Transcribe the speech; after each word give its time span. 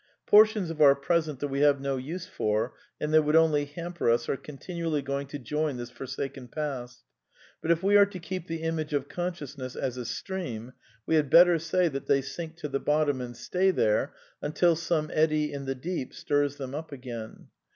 Portions 0.25 0.71
of 0.71 0.81
our 0.81 0.95
present 0.95 1.39
that 1.41 1.49
we 1.49 1.59
have 1.59 1.79
no 1.79 1.95
use 1.95 2.25
for 2.25 2.73
and 2.99 3.13
that 3.13 3.21
would 3.21 3.35
only 3.35 3.65
hamper 3.65 4.09
us 4.09 4.27
are 4.27 4.35
continually 4.35 5.03
going 5.03 5.27
to 5.27 5.37
join 5.37 5.77
this 5.77 5.91
forsaken 5.91 6.47
past. 6.47 7.03
But 7.61 7.69
if 7.69 7.83
we 7.83 7.95
are 7.97 8.07
to 8.07 8.17
keep 8.17 8.47
the 8.47 8.63
image 8.63 8.93
of 8.93 9.07
con 9.07 9.33
sciousness 9.33 9.75
as 9.79 9.97
a" 9.99 10.05
stream" 10.23 10.73
we 11.05 11.13
had 11.17 11.29
better, 11.29 11.59
say 11.59 11.87
that 11.87 12.07
they 12.07 12.21
sink 12.23 12.55
to 12.55 12.67
the 12.67 12.79
bottom 12.79 13.21
and 13.21 13.37
stay 13.37 13.69
there 13.69 14.15
until 14.41 14.75
some 14.75 15.11
eddy 15.13 15.53
in 15.53 15.65
the 15.65 15.75
deep 15.75 16.15
stirs 16.15 16.55
them 16.55 16.73
up 16.73 16.91
again. 16.91 17.49